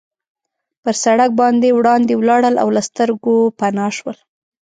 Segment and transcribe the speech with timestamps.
[0.83, 4.17] پر سړک باندې وړاندې ولاړل او له سترګو پناه شول.